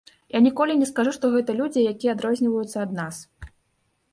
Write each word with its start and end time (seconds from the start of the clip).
Я 0.35 0.39
ніколі 0.45 0.77
не 0.79 0.87
скажу, 0.91 1.13
што 1.17 1.31
гэта 1.35 1.55
людзі, 1.59 1.83
якія 1.91 2.15
адрозніваюцца 2.17 2.77
ад 2.87 2.97
нас. 3.03 3.15